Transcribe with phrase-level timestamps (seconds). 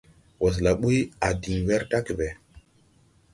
[0.41, 2.27] Wɔsɛla ɓuy a diŋ wɛr dage jag ɓɛ.